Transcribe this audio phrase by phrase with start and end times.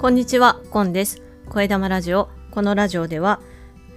[0.00, 1.20] こんにちは、コンです。
[1.50, 2.30] 声玉ラジオ。
[2.52, 3.38] このラジオでは、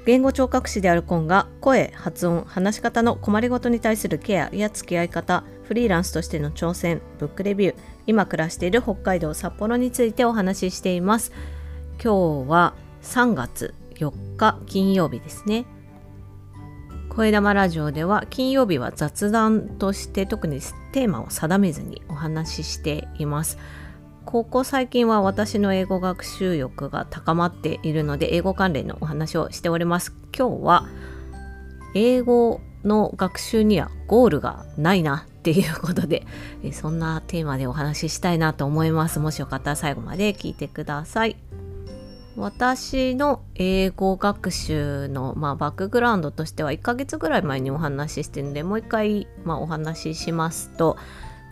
[0.06, 11.32] 言語聴覚士であるコンが声、発音、話し方の困りごとに対するケアや付き合い方、フリーランスとしての挑戦、ブックレビュー、今暮らしている北海道札幌についてお話ししています。
[12.04, 15.66] 今日は3月4日金曜日ですね。
[17.08, 20.60] 声玉ラジオでは金曜日は雑談として特に
[20.92, 23.58] テーマを定めずにお話ししています。
[24.26, 30.14] ここ最近は私の英語学習欲が高まっているので英語関連のお話をしております。
[30.36, 30.88] 今日は
[31.94, 36.26] 英語の学習にはゴールがないなっていうことで
[36.72, 39.20] そんなテーマでお話ししたいなと思います。
[39.20, 41.36] もしよかったら最後まで聞いてください。
[42.36, 50.98] 私の英語学習の、まあ、バックグラウンドとしては1ヶ月ぐらい前にお話ししてるのでもう一回、まあ、お話ししますと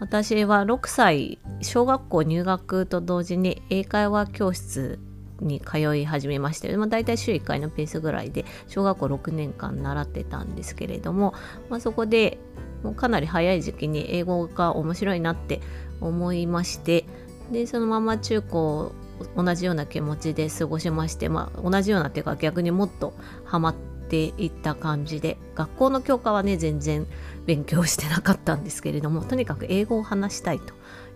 [0.02, 5.00] 私は6歳小学校入学と同時に英会話教室
[5.40, 11.36] に通い始めまして、まあ、大体週1回のペースぐらいで小学校6年間習ってたんですけれども、
[11.70, 12.40] まあ、そこで
[12.82, 15.62] もうかなり早い時期に英語が面白いなって
[16.00, 17.06] 思いまして
[17.52, 18.96] でそのまま中高
[19.38, 23.14] 同じような気持ちで過ごしまして、まあ、同じようなっていうか逆にもっと
[23.46, 27.08] ハマってていった感じで学校の教科はね全然
[27.46, 30.74] 勉強してなかったんですけれどもとにかく英語を話したいと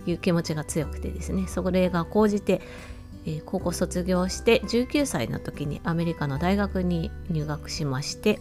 [0.10, 2.62] いう気持ちが強くてですねそれが高じて、
[3.26, 8.40] えー、高校卒業して19歳の時にアメリカの大学に入学しまして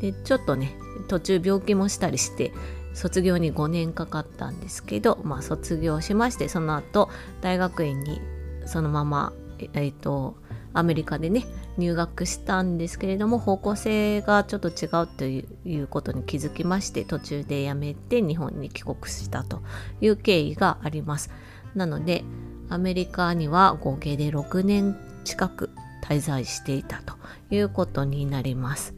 [0.00, 0.76] でちょっとね
[1.08, 2.52] 途中病気もしたりして
[2.94, 8.20] 卒業に5年かかったんですけど、まあ、卒業しましてその後大学院に
[8.66, 10.36] そのまま、えっ、ー、と
[10.74, 11.44] アメリカでね
[11.76, 15.46] 入学したんですけれども方向性がちょっと違うとい
[15.80, 19.62] うことに気づきまして途中で辞めて日本に帰国したと
[20.00, 21.30] いう経緯があります。
[21.74, 22.24] なので
[22.68, 25.70] アメリカには合計で6年近く
[26.02, 27.14] 滞在していたと
[27.50, 28.94] いうことになります。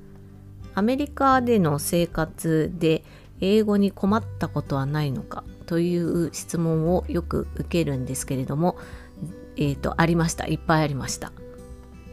[0.75, 3.05] アメリカでの生活で
[3.41, 8.77] 英語に困ったことはないのかという質問をよく受けるんですけれども
[9.57, 10.47] えーと、ありました。
[10.47, 11.33] いっぱいありました。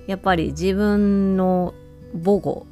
[0.08, 1.74] やっぱり自分の
[2.14, 2.66] 母語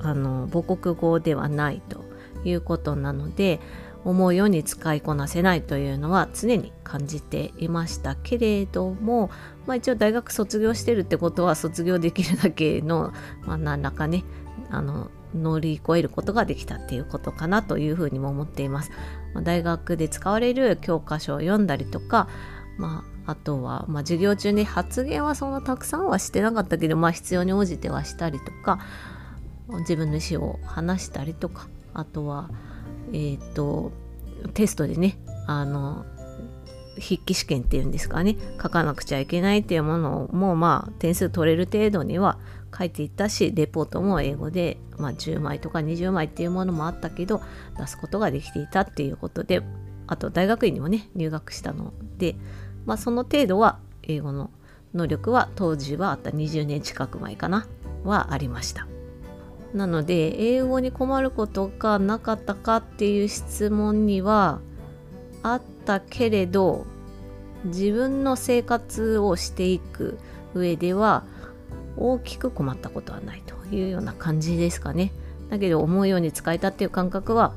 [0.00, 2.04] あの母国語ではないと
[2.44, 3.60] いうことなので
[4.04, 9.30] 思うように使いこなせないというのは常に感じていましたけれども、
[9.66, 13.12] まあ、一応大学卒業してるってことは卒業できるだけの、
[13.44, 14.24] まあ、何らかね
[14.70, 18.90] あの乗り越えることができたっていうことかなというふうにも思っています。
[19.42, 22.28] 大学で使われる教科書を読んだりとか、
[22.78, 28.78] まあ、あとは、まあ、授業中に発言はそんなたくさんはしてなかったけど、まあ、必要に応じてはしたりとか
[29.80, 32.48] 自分の意思を話したりとかあとは
[33.12, 33.92] え、ー、と
[34.54, 36.06] テストでねあの
[36.94, 42.38] 筆記試験っていうんですかね書かなくちゃいけないっていうものもまあ点数取れる程度には
[42.76, 47.40] 書いていったしレポートも英語で、まあ、10枚とか20枚っていうものもあったけど
[47.78, 49.62] 出すことができていたっていうことで
[50.06, 52.36] あと大学院にもね入学したので
[52.88, 54.50] まあ、その程度は英語の
[54.94, 56.30] 能力は当時はあった。
[56.30, 57.66] 20年近く前かな
[58.02, 58.88] はありました。
[59.74, 64.60] なので英語に困ることがなかったかっていう質問には
[65.42, 66.86] あったけれど
[67.64, 70.18] 自分の生活をしていく
[70.54, 71.24] 上では
[71.98, 75.12] 大きく困ったことはないというような感じですかね。
[75.50, 77.52] だけど思うように使えたっていう感覚は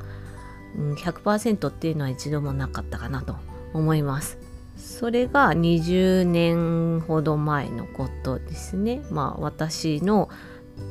[0.76, 3.38] 100%っていうのは一度もなかったかなと
[3.74, 4.51] 思います。
[4.76, 9.02] それが20年ほど前のことですね。
[9.12, 10.30] まあ私の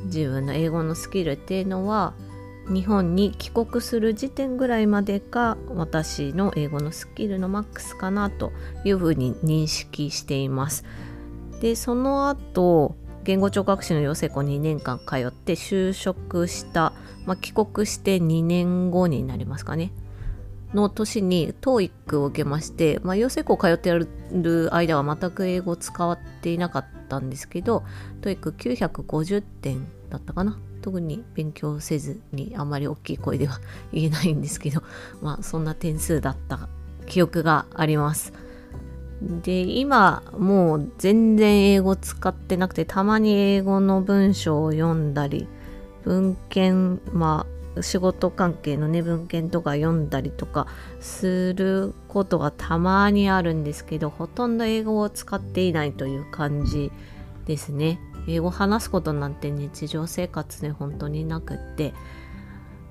[0.05, 2.13] 自分の英語のスキルっていうのは
[2.69, 8.51] 日本に帰国する時点ぐらいまでが私の英語のスキルのマックスかなと
[8.85, 10.85] いうふうに認識しています。
[11.59, 16.93] でその後言語聴覚士の養成校2年間通って就職した、
[17.25, 19.91] まあ、帰国して2年後になりますかね
[20.73, 27.83] の年に TOEIC を受けまして、まあ、養成校通ってる間は全く英語を使っていなかったんですけど
[28.21, 30.57] TOEIC950 点だったかな。
[30.81, 33.59] 特に勉強せずにあまり大きい声では
[33.93, 34.81] 言えないんですけど
[35.21, 36.67] まあそんな点数だった
[37.05, 38.33] 記憶があります。
[39.43, 45.47] で今もう全然英語使ってなくてたまに英語の文章を読んだり
[46.03, 50.67] 文献まあ仕事関係のね文献とか読んだりとか
[50.99, 56.91] することがたまにあるんですけどほとんど英語を使っていないという感じ
[57.45, 57.99] ですね。
[58.27, 61.93] 英語話すことなんて日常生活で本当になくって。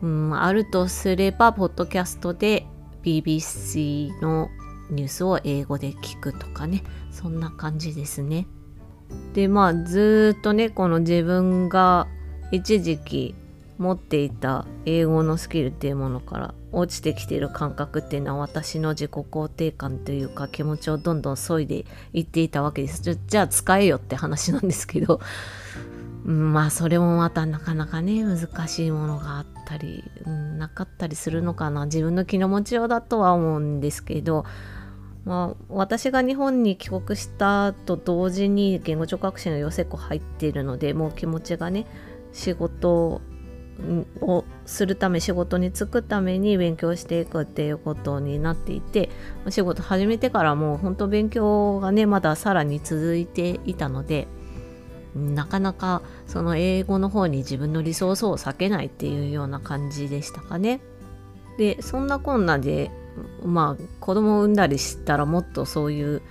[0.03, 2.67] うんあるとすればポッドキャストで
[3.03, 4.49] BBC の
[4.91, 6.83] ニュースを英語で聞くとかね。
[7.11, 8.47] そんな感じですね。
[9.35, 12.07] でまあずっとねこの自分が
[12.51, 13.35] 一時期
[13.81, 23.19] 持っていた英語のスキルっていうものから落ちてきている感覚っていうのは私の自己肯定感というか気持ちをどんどん削いでいっていたわけです。
[23.27, 25.21] じゃあ使えよって話なんですけど。
[26.23, 31.87] まあそれもまたなかなかね難しいものがあったり、うん、なかったりするのかな。
[31.87, 34.45] 自分の気の持ちようだとは思うんですけど。
[35.25, 41.87] まあ、私が日本に帰国したと同時に言語聴覚士の養成校入っているのでもう気持ちがね
[42.33, 43.21] 仕事
[44.21, 49.11] をするため仕事に就くために勉強していくっていうことになっていて
[49.49, 54.29] 仕事始めてからもう本当勉強がねまださらに続いていたので
[55.15, 60.81] なかなかその英語の方に自分のリソースを避けないっていうような感じでしたかね。
[61.59, 62.91] でそんなこんなで
[63.45, 66.23] まあ子供を産んだりしたらもっとそういう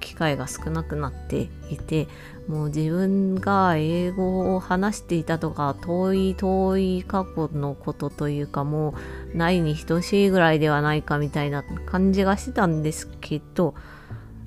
[0.00, 2.08] 機会が少なくなっていて
[2.48, 8.94] もう自分が英語を話していたとか遠い遠い過去のことというかも
[9.32, 13.74] うないに等しいぐらいではないかみたいな感じがしてたんですけど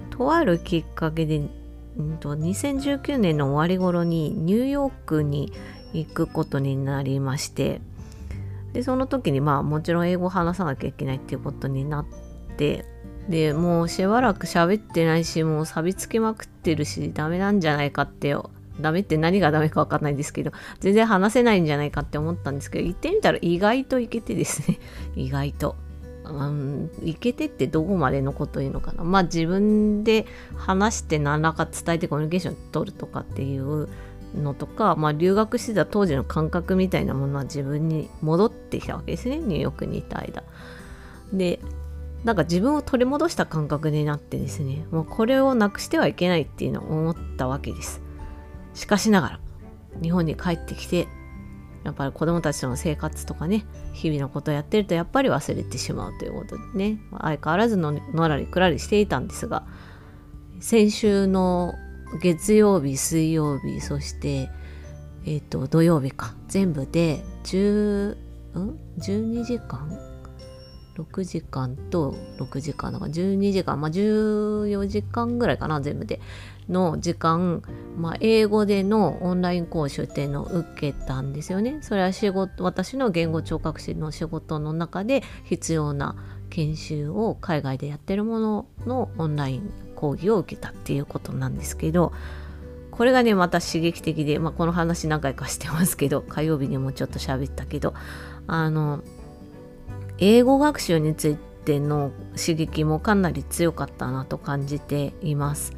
[0.10, 1.42] とあるきっかけで、
[1.98, 5.52] うんと、2019年の終わり頃にニューヨークに
[5.94, 7.82] 行くことになりまして
[8.74, 12.06] でその時にまあもちろん英語を話さなきゃいけないっていうことになっ
[12.58, 12.86] て
[13.30, 18.36] でもうしばらく喋ってないしもう錆びつきまくってるしダメなんじゃないかって
[18.80, 24.80] ダメって何がダメか分かんないですけど全然話せないんじゃないかって思ったんですけど行ってみたら意外といけてですね
[25.16, 25.76] 意外と。
[26.28, 30.26] うん、いけてってどこまでのこと言うのかなまあ自分で
[30.56, 33.88] 話して何らか伝えてコミュニケーション取るとかっていう
[34.36, 40.44] のとか、まあ、留学してた当時の感覚みたいなものは自分に戻ってきたわけですねニューヨークにいた間。
[41.32, 41.60] で
[42.26, 48.02] なんか自分を取り戻した感覚になってですねもうこれをなくしてはいけないっていうのを思ったわけです。
[48.74, 49.40] しかしながら
[50.02, 51.08] 日本に帰ってきて
[51.84, 59.64] やっぱり子供たちとの生活とかね日々のことをやってるとやっぱり忘れてしまうということでね相変わらずののらりくらりしていたんですが
[60.60, 61.76] 先週の
[62.22, 64.50] 月曜日水曜日そして
[65.26, 68.16] えっ、ー、と土曜日か全部で10
[68.58, 70.15] ん？12時間？
[70.96, 76.20] 6時間と6時間だから12時間まあ14時間ぐらいかな全部で
[76.70, 77.62] の時間、
[77.98, 81.78] まあ、英語でのオンライン講習っていうのを受けたんですよね。
[81.82, 86.16] それは仕事私の言語聴覚士の仕事の中で必要な
[86.50, 92.14] 研修を海外でやってるもののオンライン講義を受けたっていうことなんですけど
[92.92, 97.94] これがねまた刺激的で、まあ、この話何回かしてますけど火曜日にもちょっと喋ったけど
[98.48, 99.04] あの
[100.18, 105.74] 英語学習についての刺激もかなり強かったなと感じています。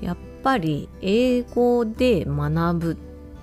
[0.00, 2.96] やっぱり英語で学ぶっ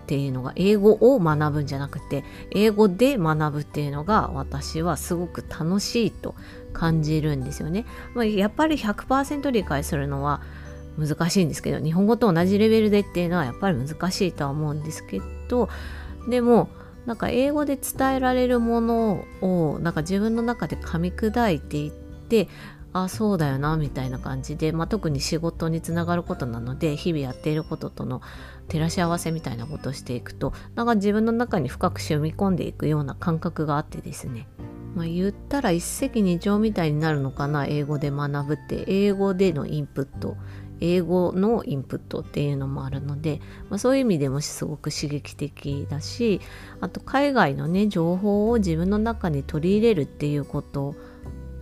[0.07, 6.33] ていうのが英語を学ぶんじゃなくて英語で学ぶっていうのが私はすごく楽しいと
[6.71, 7.85] 感じるんですよね。
[8.13, 10.41] まあ、やっぱり100%理解するのは
[10.97, 15.69] 難しいんですけど日本語と同じレベルでっていうのはやっぱり難しいとは思うんですけど
[16.27, 16.69] でも
[17.07, 22.49] なんか英語で伝えられるものをなんか自分の中で噛み砕いていって
[22.91, 28.21] あそうだよなみたいな感じで、まあ、特に仕事につながることなので日々やっていることとの
[28.67, 34.47] 照らし合わせみたいなことをしていくとなんか自分の中に深く染み込んでいくような感覚があってですね。
[34.97, 38.83] まあ、言ったら一石二鳥みたいになるのかな英語で学ぶって。
[38.87, 40.35] 英語でのインプット。
[40.79, 43.39] 英語のインプットっていうのもあるので、
[43.69, 46.39] まあ、そういう意味でもすごく刺激的だし
[46.81, 50.93] あと海外のね情報を自分の中に取り入れるっていうこと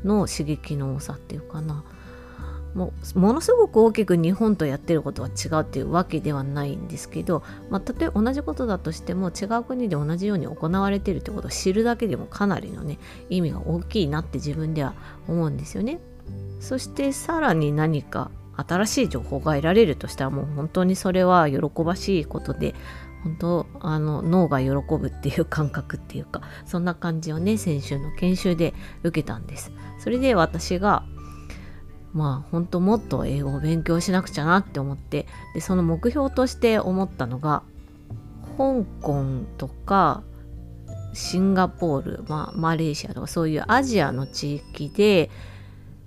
[0.04, 1.86] の刺激の多さっていうかな。
[2.76, 14.94] もうものすごく大きく日本とやってることは違うっていうわけではないんですけど、まあ、例えば同じことだとしても違う国で同じように行われてるってことを知るだけでもかなりのね意味が大きいなって自分では
[15.28, 16.00] 思うんですよね。
[16.60, 22.74] そしてさらに何か新しい情報が得られるとしたらもう本当にそれは喜ばしいことで
[23.24, 31.04] 本当あの脳が喜ぶっていう感覚っていうかそんな感じをね先週の研修で受けたんですそれで私が
[32.16, 37.62] まあ本当もっと英語を勉強しなくちゃなって思ってでその目標として思ったのが
[38.58, 40.24] 香港とか
[41.14, 45.30] シンガポール、まあ、マレーシアとかそういうアジアの地域で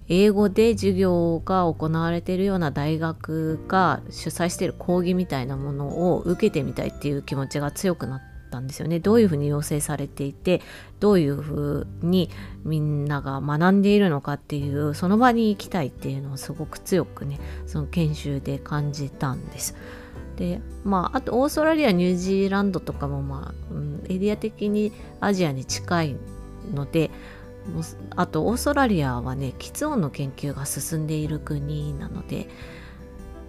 [0.09, 10.61] 英語で授業が行われているような大学が主催している講義みたいなものを受けてみたいっていう気持ちが強くなっったんですよねどういうふうに要請されていて
[10.99, 12.31] どういうふうに
[12.65, 19.77] みんなが学んでいるのかっていうその場に行きたいっていうのをすごく強くねその研修で感じたんです。
[20.37, 26.17] でまああとオーストラリアニュージーランドとかもまあ、うん、エリア的にアジアに近い
[26.73, 27.11] ので
[28.17, 32.49] あとオーストラリアはね喫音の研究が進んでいる国なので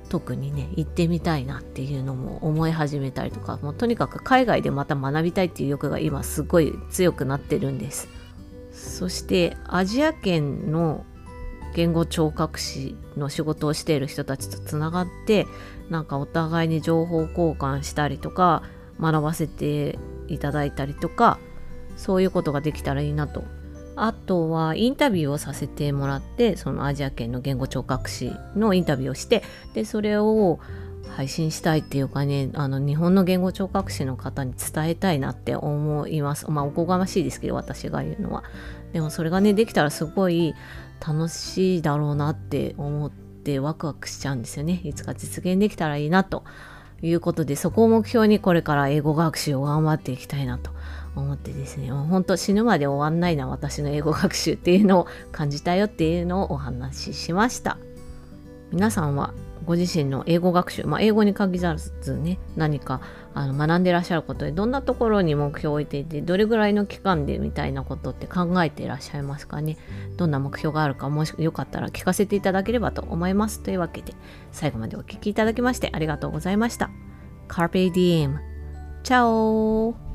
[0.09, 8.09] 特にね行ってみたいなっていうのも思い始めたりとかもうとにかく海外でまた学びたいっていう欲が今すごい強くなってるんです。
[8.71, 11.05] そしてアジア圏の
[11.75, 15.45] 言語聴覚士の仕事をしている人たちとつながって
[15.89, 18.63] なんかお互いに情報交換したりとか
[18.99, 21.39] 学ばせていただいたりとか
[21.97, 23.43] そういうことができたらいいなと
[24.05, 30.59] あとはインタビューをさせてもらってそのアジア圏の言語聴覚士のインタビューをしてでそれを
[31.15, 36.49] 配信したいっていうかねあの日本の言語聴覚士の方に伝えたいなって思います。
[36.49, 38.43] まあおこがましいですけど私が言うのは。
[38.93, 40.55] でもそれがねできたらすごい
[41.05, 44.81] 楽しいだろうなって思ってワクワクしちゃうんですよね。
[44.83, 46.43] いつか実現できたらいいなと
[47.01, 50.71] いうことでそこを目標にこれから英語学習を頑張っていきたいなと
[51.15, 57.77] 思ってですねもう本当死ぬまで終わんないな私の英語学習っていうのを感じたよっていうのをお話ししました。
[58.71, 59.33] 皆さんは
[59.65, 63.01] ご自身の英語学習、まあ、英語に限らずね何か
[63.35, 69.77] あの学んでらっしゃることでどんなところに目標を置いていてどれぐらいの期間でみたいなことって考えていらっしゃいますかね？
[70.17, 74.13] どんな目標があるかもしよかったら聞かせていただければと思いますというわけで
[74.51, 76.89] 最後までお聴きいただきましてありがとうございました。
[77.47, 78.37] Carpe Diem
[79.03, 80.08] チャオ